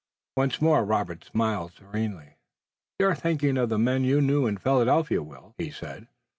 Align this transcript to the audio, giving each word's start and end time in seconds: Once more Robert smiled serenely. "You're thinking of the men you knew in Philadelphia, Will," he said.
Once 0.35 0.59
more 0.59 0.83
Robert 0.83 1.23
smiled 1.25 1.73
serenely. 1.73 2.39
"You're 2.97 3.13
thinking 3.13 3.55
of 3.55 3.69
the 3.69 3.77
men 3.77 4.03
you 4.03 4.19
knew 4.19 4.47
in 4.47 4.57
Philadelphia, 4.57 5.21
Will," 5.21 5.53
he 5.59 5.69
said. 5.69 6.07